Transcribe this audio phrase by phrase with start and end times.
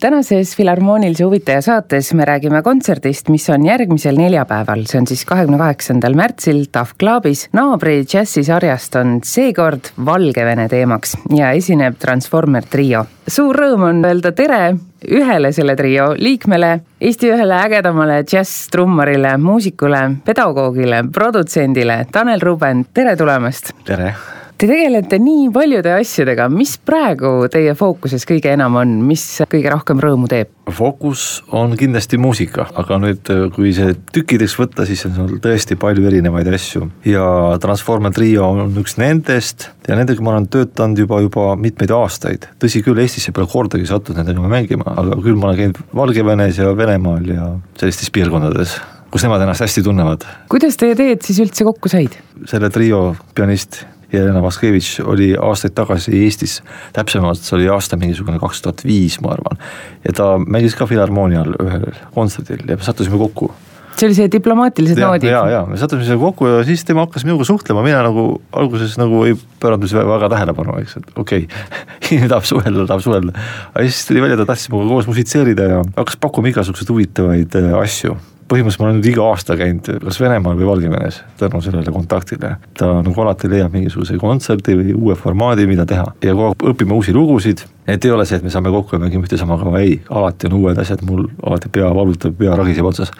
[0.00, 5.58] Tänases Filharmoonilise huvitaja saates me räägime kontserdist, mis on järgmisel neljapäeval, see on siis kahekümne
[5.58, 7.48] kaheksandal märtsil TAF Clubis.
[7.52, 13.04] naabri džässisarjast on seekord Valgevene teemaks ja esineb Transformer trio.
[13.26, 14.76] suur rõõm on öelda tere
[15.08, 23.72] ühele selle trio liikmele, Eesti ühele ägedamale džässtrummarile, muusikule, pedagoogile, produtsendile, Tanel Ruben, tere tulemast!
[23.84, 24.14] tere!
[24.58, 30.00] Te tegelete nii paljude asjadega, mis praegu teie fookuses kõige enam on, mis kõige rohkem
[30.02, 30.48] rõõmu teeb?
[30.74, 36.08] fookus on kindlasti muusika, aga nüüd, kui see tükkideks võtta, siis on seal tõesti palju
[36.10, 37.22] erinevaid asju ja
[37.62, 42.48] Transformer Trio on üks nendest ja nendega ma olen töötanud juba, juba mitmeid aastaid.
[42.58, 46.72] tõsi küll, Eestisse pole kordagi sattunud nendega mängima, aga küll ma olen käinud Valgevenes ja
[46.74, 47.46] Venemaal ja
[47.78, 48.74] sellistes piirkondades
[49.14, 50.26] kus nemad ennast hästi tunnevad.
[50.50, 52.18] kuidas teie teed siis üldse kokku said?
[52.50, 56.58] selle trio pianist Jelena Vaskevitš oli aastaid tagasi Eestis,
[56.96, 59.60] täpsemalt see oli aasta mingisugune kaks tuhat viis, ma arvan.
[60.04, 63.52] ja ta mängis ka Filharmoonial ühel kontserdil ja me sattusime kokku
[63.98, 65.30] see oli see diplomaatilised noodid?
[65.32, 68.26] ja, ja me sattusime siia kokku ja siis tema hakkas minuga suhtlema, mina nagu
[68.62, 72.10] alguses nagu ei pööranud väga, väga tähelepanu, eks, et okei okay.
[72.12, 73.36] inimene tahab suhelda, tahab suhelda.
[73.74, 77.72] aga siis tuli välja, ta tahtis minuga koos musitseerida ja hakkas pakkuma igasuguseid huvitavaid äh,
[77.82, 78.16] asju
[78.48, 82.56] põhimõtteliselt ma olen nüüd iga aasta käinud kas Venemaal või Valgevenes tänu sellele kontaktile.
[82.78, 86.96] ta nagu alati leiab mingisuguse kontserdi või uue formaadi, mida teha ja kogu aeg õpime
[86.96, 87.64] uusi lugusid.
[87.86, 90.48] et ei ole see, et me saame kokku ja mängime ühte sama kava, ei, alati
[90.48, 93.12] on uued asjad, mul alati pea valutab, pea ragiseb otsas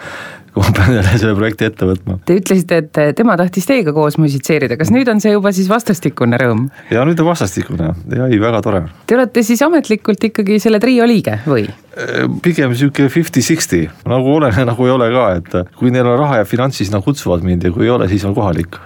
[0.53, 2.17] kui ma pean jälle selle projekti ette võtma.
[2.25, 6.39] Te ütlesite, et tema tahtis teiega koos musitseerida, kas nüüd on see juba siis vastastikune
[6.41, 6.67] rõõm?
[6.93, 8.83] ja nüüd on vastastikune ja ei, väga tore.
[9.09, 11.67] Te olete siis ametlikult ikkagi selle trio liige või?
[11.99, 16.19] Äh, pigem sihuke fifty-sixty, nagu olen ja nagu ei ole ka, et kui neil on
[16.19, 18.79] raha ja finants, siis nad kutsuvad mind ja kui ei ole, siis on kohalik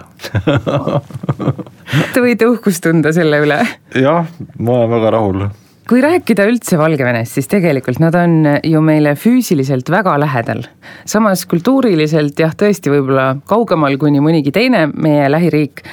[2.14, 3.58] Te võite uhkust tunda selle üle.
[3.98, 5.44] jah, ma olen väga rahul
[5.88, 10.64] kui rääkida üldse Valgevenest, siis tegelikult nad on ju meile füüsiliselt väga lähedal.
[11.04, 15.84] samas kultuuriliselt jah, tõesti võib-olla kaugemal kui nii mõnigi teine meie lähiriik,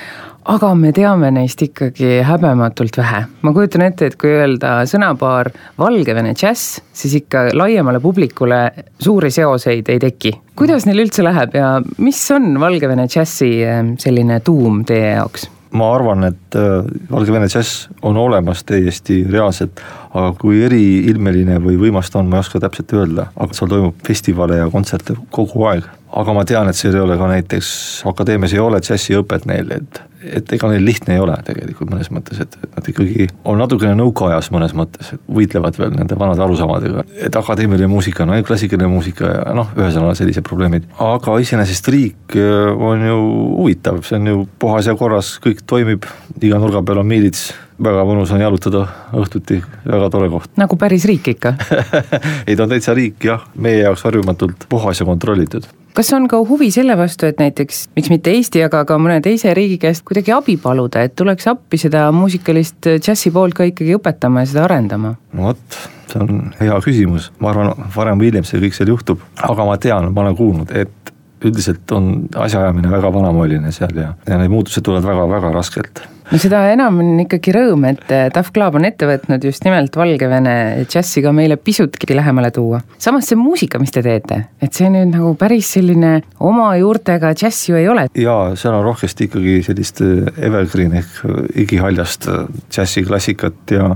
[0.48, 3.26] aga me teame neist ikkagi häbematult vähe.
[3.42, 8.64] ma kujutan ette, et kui öelda sõnapaar Valgevene džäss, siis ikka laiemale publikule
[9.00, 10.34] suuri seoseid ei teki.
[10.56, 15.52] kuidas neil üldse läheb ja mis on Valgevene džässi eh, selline tuum teie jaoks?
[15.78, 22.12] Ma arvan, et äh, Valgevene džäss on olemas täiesti reaalselt, aga kui eriilmeline või võimas
[22.12, 25.88] ta on, ma ei oska täpselt öelda, aga seal toimub festivale ja kontserte kogu aeg.
[26.12, 27.74] Aga ma tean, et seal ei ole ka näiteks,
[28.12, 32.42] akadeemias ei ole džässiõpet neil, et et ega neil lihtne ei ole tegelikult mõnes mõttes,
[32.44, 37.06] et nad ikkagi on natukene nõukaajas mõnes mõttes, et võitlevad veel nende vanade arusaamadega.
[37.26, 40.86] et akadeemiline muusika on ainult klassikaline muusika ja noh, ühesõnaga sellised probleemid.
[41.02, 43.18] aga iseenesest riik äh, on ju
[43.58, 46.06] huvitav, see on ju puhas ja korras, kõik toimib,
[46.42, 47.50] iga nurga peal on miilits
[47.82, 48.86] väga mõnus on jalutada
[49.18, 50.54] õhtuti, väga tore koht.
[50.62, 51.56] nagu päris riik ikka
[52.48, 56.40] ei, ta on täitsa riik jah, meie jaoks harjumatult puhas ja kontrollitud kas on ka
[56.48, 60.34] huvi selle vastu, et näiteks, miks mitte Eesti, aga ka mõne teise riigi käest kuidagi
[60.36, 65.16] abi paluda, et tuleks appi seda muusikalist džässi poolt ka ikkagi õpetama ja seda arendama?
[65.38, 65.80] no vot,
[66.12, 69.78] see on hea küsimus, ma arvan, varem või hiljem see kõik seal juhtub, aga ma
[69.82, 71.11] tean, ma olen kuulnud, et
[71.46, 76.62] üldiselt on asjaajamine väga vanamoeline seal ja, ja need muutused tulevad väga-väga raskelt no seda
[76.72, 80.54] enam on ikkagi rõõm, et Tough eh, Club on ette võtnud just nimelt Valgevene
[80.88, 82.82] džässi ka meile pisutki lähemale tuua.
[83.02, 87.70] samas see muusika, mis te teete, et see nüüd nagu päris selline oma juurtega džäss
[87.70, 88.08] ju ei ole.
[88.16, 92.30] jaa, seal on rohkesti ikkagi sellist eh, evergreen ehk eh, igihaljast
[92.72, 93.92] džässiklassikat ja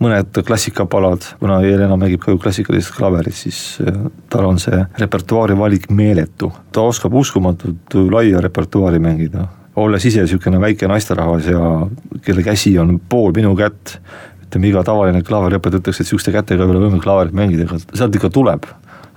[0.00, 3.80] mõned klassikapalad, kuna Jelena mängib ka ju klassikalist klaverit, siis
[4.30, 6.52] tal on see repertuaari valik meeletu.
[6.72, 9.46] ta oskab uskumatult laia repertuaari mängida
[9.80, 11.62] olles ise niisugune väike naisterahvas ja
[12.24, 13.96] kelle käsi on pool minu kätt,
[14.44, 18.18] ütleme iga tavaline klaaveriõpetaja ütleks, et niisuguste kätega ei ole võimalik klaaverit mängida, aga sealt
[18.18, 18.68] ikka tuleb.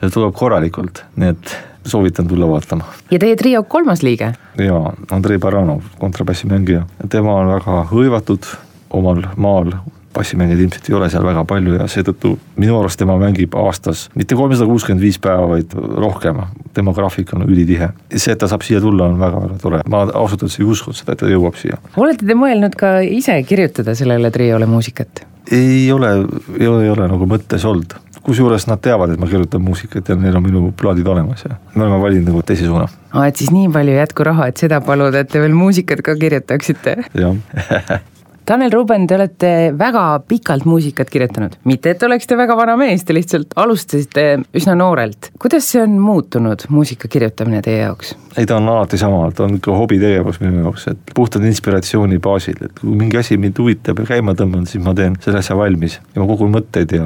[0.04, 1.56] see tuleb korralikult, nii et
[1.88, 2.86] soovitan tulla vaatama.
[3.12, 4.34] ja teie trio kolmas liige?
[4.60, 8.48] jaa, Andrei Baranov, kontrabassimängija, tema on väga hõivatud,
[8.90, 9.74] omal maal
[10.14, 14.38] bassimängijaid ilmselt ei ole seal väga palju ja seetõttu minu arust tema mängib aastas mitte
[14.40, 16.42] kolmsada kuuskümmend viis päeva, vaid rohkem.
[16.74, 17.90] tema graafik on ülitihe.
[18.16, 21.14] see, et ta saab siia tulla, on väga-väga tore, ma ausalt öeldes ei uskunud seda,
[21.14, 21.78] et ta jõuab siia.
[21.98, 25.26] olete te mõelnud ka ise kirjutada sellele triole muusikat?
[25.52, 26.16] ei ole,
[26.60, 30.16] ei ole, ei ole nagu mõttes olnud kusjuures nad teavad, et ma kirjutan muusikat ja
[30.16, 32.88] neil on minu plaadid olemas ja me oleme valinud nagu teise suuna.
[33.12, 36.98] aa, et siis nii palju jätkuraha, et seda paluda, et te veel muusikat ka kirjutaksite?
[37.20, 38.00] jah
[38.46, 39.50] Tanel Ruben, te olete
[39.80, 44.26] väga pikalt muusikat kirjutanud, mitte et oleksite väga vana mees, te lihtsalt alustasite
[44.60, 45.32] üsna noorelt.
[45.40, 48.16] kuidas see on muutunud, muusika kirjutamine teie jaoks?
[48.38, 52.60] ei, ta on alati sama, ta on ikka hobitegevus minu jaoks, et puhtalt inspiratsiooni baasil,
[52.66, 56.00] et kui mingi asi mind huvitab ja käima tõmban, siis ma teen selle asja valmis
[56.02, 57.06] ja ma kogun mõtteid ja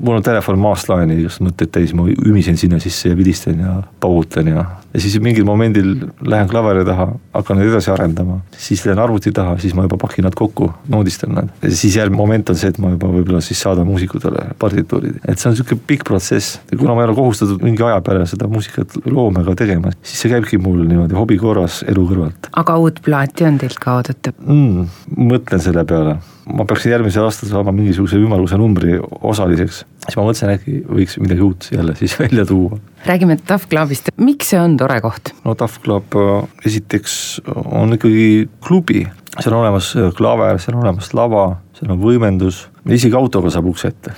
[0.00, 3.76] mul on telefon maast laeni igast mõtteid täis, ma ümisen sinna sisse ja vilistan ja
[4.00, 4.64] paugutan ja
[4.94, 5.94] ja siis mingil momendil
[6.26, 10.26] lähen klaveri taha, hakkan neid edasi arendama, siis lähen arvuti taha, siis ma juba pakin
[10.28, 11.52] nad kokku, noodistan nad.
[11.62, 15.38] ja siis järgmine moment on see, et ma juba võib-olla siis saadan muusikutele partituurid, et
[15.38, 16.58] see on sihuke pikk protsess.
[16.72, 20.60] kuna ma ei ole kohustatud mingi aja peale seda muusikat loomega tegema, siis see käibki
[20.62, 22.52] mul niimoodi hobi korras elu kõrvalt.
[22.64, 24.86] aga uut plaati on teilt ka oodata mm,?
[25.32, 26.18] mõtlen selle peale
[26.50, 31.46] ma peaksin järgmisel aastal saama mingisuguse ümmarguse numbri osaliseks, siis ma mõtlesin, äkki võiks midagi
[31.46, 32.78] uut jälle siis välja tuua.
[33.06, 35.34] räägime Tough Clubist, miks see on tore koht?
[35.44, 39.06] no Tough Club äh, esiteks on ikkagi klubi,
[39.38, 41.46] seal on olemas äh, klaver, seal on olemas lava,
[41.78, 42.66] seal on võimendus.
[42.82, 44.10] Isegi autoga saab ukse ette.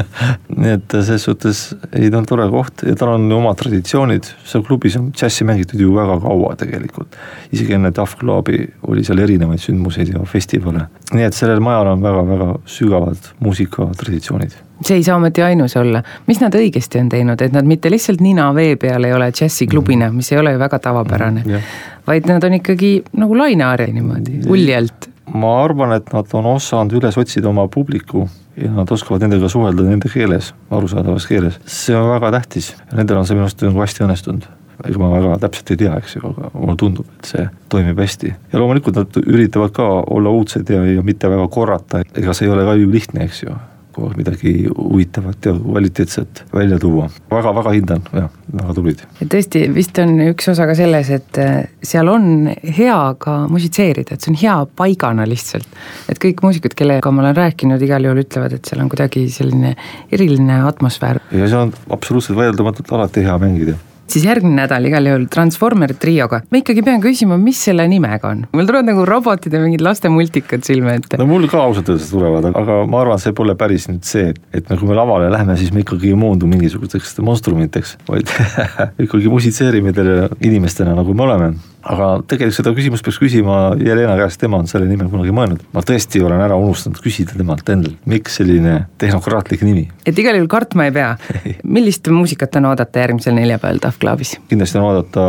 [0.58, 1.60] Nii et selles suhtes
[1.92, 5.78] ei, ta on tore koht ja tal on omad traditsioonid, seal klubis on džässi mängitud
[5.78, 7.14] ju väga kaua tegelikult.
[7.54, 12.02] isegi enne Tough Clubi oli seal erinevaid sündmuseid ja festivale, nii et sellel majal on
[12.02, 17.54] väga-väga sügavad muusikatraditsioonid see ei saa ometi ainus olla, mis nad õigesti on teinud, et
[17.54, 21.42] nad mitte lihtsalt nina vee peal ei ole džässiklubina, mis ei ole ju väga tavapärane
[21.44, 25.10] mm, -hmm, vaid nad on ikkagi nagu laineharja niimoodi, uljalt.
[25.34, 29.82] Ma arvan, et nad on osanud üles otsida oma publiku ja nad oskavad nendega suhelda
[29.82, 31.60] nende keeles, arusaadavas keeles.
[31.66, 32.76] see on väga tähtis.
[32.90, 34.48] Ja nendel on see minu arust nagu hästi õnnestunud.
[34.88, 38.34] ega ma väga täpselt ei tea, eks ju, aga mulle tundub, et see toimib hästi.
[38.52, 42.52] ja loomulikult nad üritavad ka olla uudsed ja, ja mitte väga korrata, ega see ei
[42.54, 43.56] ole ka ju lihtne, eks ju
[44.06, 47.08] aeg midagi huvitavat ja kvaliteetset välja tuua.
[47.30, 49.02] väga-väga hindan, jah, väga tublid.
[49.24, 52.48] tõesti, vist on üks osa ka selles, et äh, seal on
[52.78, 55.68] hea ka musitseerida, et see on hea paigana lihtsalt.
[56.08, 59.74] et kõik muusikud, kellega ma olen rääkinud, igal juhul ütlevad, et seal on kuidagi selline
[60.12, 61.22] eriline atmosfäär.
[61.32, 63.78] ja seal on absoluutselt vaieldamatult alati hea mängida
[64.12, 66.42] siis järgmine nädal igal juhul Transformer trioga.
[66.50, 68.44] ma ikkagi pean küsima, mis selle nimega on?
[68.52, 71.20] mul tulevad nagu robotid ja mingid lastemultikad silme ette.
[71.20, 74.42] no mul ka ausalt öeldes tulevad, aga ma arvan, see pole päris nüüd see, et,
[74.60, 78.30] et nagu me lavale lähme, siis me ikkagi ei moondu mingisugusteks monstrumiteks, vaid
[79.06, 81.52] ikkagi musitseerime teile inimestena, nagu me oleme
[81.88, 85.64] aga tegelikult seda küsimust peaks küsima Jelena käest, tema on selle nime kunagi mõelnud.
[85.72, 89.86] ma tõesti olen ära unustanud küsida temalt endalt, miks selline tehnokraatlik nimi.
[90.06, 91.14] et igal juhul kartma ei pea.
[91.76, 94.36] millist muusikat on oodata järgmisel neljapäeval Tough Clubis?
[94.50, 95.26] kindlasti on oodata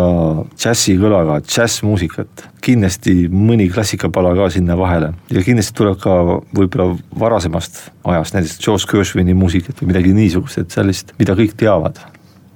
[0.55, 6.19] džässi kõlaga džässmuusikat, kindlasti mõni klassikapala ka sinna vahele ja kindlasti tuleb ka
[6.55, 12.01] võib-olla varasemast ajast, näiteks George Gershwini muusikat või midagi niisugust, et sellist, mida kõik teavad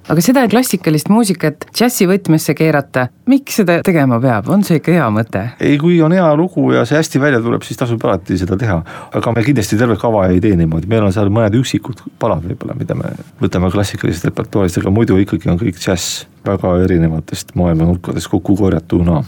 [0.08, 5.06] aga seda klassikalist muusikat džässi võtmesse keerata, miks seda tegema peab, on see ikka hea
[5.14, 5.44] mõte?
[5.64, 8.80] ei, kui on hea lugu ja see hästi välja tuleb, siis tasub alati seda teha.
[9.16, 12.76] aga me kindlasti terve kava ei tee niimoodi, meil on seal mõned üksikud palad võib-olla,
[12.78, 18.30] mida me võtame klassikalisest repertuaarist, aga muidu ikkagi on kõik džäss väga erinevatest maailma nurkadest
[18.32, 19.22] kokku korjatuna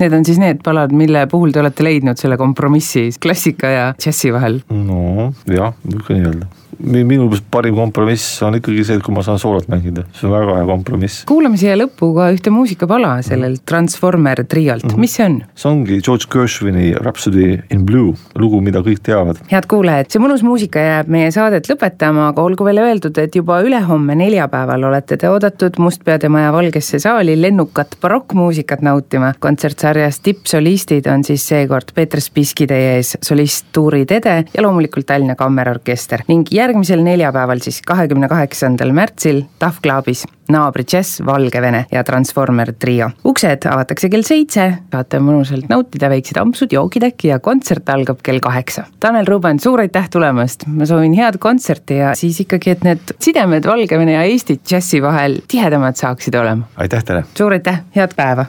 [0.00, 4.32] Need on siis need palad, mille puhul te olete leidnud selle kompromissi klassika ja džässi
[4.34, 4.58] vahel?
[4.72, 6.50] no jah, võib ka nii öelda
[6.80, 10.56] minu parim kompromiss on ikkagi see, et kui ma saan soolot mängida, see on väga
[10.58, 11.22] hea kompromiss.
[11.28, 15.00] kuulame siia lõppu ka ühte muusikapala sellelt Transformer triolt mm, -hmm.
[15.00, 15.38] mis see on?
[15.54, 19.40] see ongi George Gershwini Rhapsody in Blue, lugu, mida kõik teavad.
[19.52, 23.60] head kuulajad, see mõnus muusika jääb meie saadet lõpetama, aga olgu veel öeldud, et juba
[23.62, 29.34] ülehomme neljapäeval olete te oodatud Mustpeade Maja Valgesse saali lennukat barokkmuusikat nautima.
[29.38, 35.34] kontsertsarjas tippsolistid on siis seekord Peeter Spiski teie ees, solist Tuuri Tede ja loomulikult Tallinna
[35.34, 42.04] Kammerorkester ning järgmine järgmisel neljapäeval, siis kahekümne kaheksandal märtsil Tough Clubis naabri Jess, Valgevene ja
[42.04, 43.10] Transformer trio.
[43.24, 48.40] uksed avatakse kell seitse, saate mõnusalt nautida väiksed ampsud, joogid äkki ja kontsert algab kell
[48.42, 48.86] kaheksa.
[49.00, 53.68] Tanel Ruben, suur aitäh tulemast, ma soovin head kontserti ja siis ikkagi, et need sidemed
[53.68, 56.68] Valgevene ja Eesti džässi vahel tihedamad saaksid olema.
[56.76, 57.24] aitäh teile!
[57.36, 58.48] suur aitäh, head päeva!